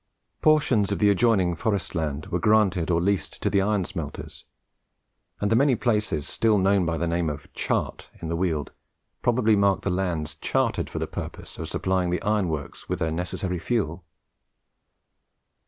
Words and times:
Portions 0.41 0.91
of 0.91 0.97
the 0.97 1.11
adjoining 1.11 1.55
forest 1.55 1.93
land 1.93 2.25
were 2.31 2.39
granted 2.39 2.89
or 2.89 2.99
leased 2.99 3.39
to 3.43 3.51
the 3.51 3.61
iron 3.61 3.85
smelters; 3.85 4.45
and 5.39 5.51
the 5.51 5.55
many 5.55 5.75
places 5.75 6.27
still 6.27 6.57
known 6.57 6.87
by 6.87 6.97
the 6.97 7.05
name 7.05 7.29
of 7.29 7.53
"Chart" 7.53 8.09
in 8.19 8.27
the 8.27 8.35
Weald, 8.35 8.71
probably 9.21 9.55
mark 9.55 9.81
the 9.83 9.91
lands 9.91 10.33
chartered 10.41 10.89
for 10.89 10.97
the 10.97 11.05
purpose 11.05 11.59
of 11.59 11.69
supplying 11.69 12.09
the 12.09 12.19
iron 12.23 12.49
works 12.49 12.89
with 12.89 12.97
their 12.97 13.11
necessary 13.11 13.59
fuel. 13.59 14.03